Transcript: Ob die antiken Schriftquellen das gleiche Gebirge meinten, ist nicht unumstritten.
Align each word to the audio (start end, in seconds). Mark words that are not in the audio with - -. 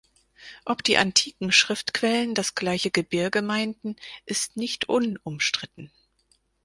Ob 0.65 0.83
die 0.83 0.97
antiken 0.97 1.51
Schriftquellen 1.51 2.33
das 2.33 2.55
gleiche 2.55 2.89
Gebirge 2.89 3.43
meinten, 3.43 3.95
ist 4.25 4.57
nicht 4.57 4.89
unumstritten. 4.89 5.91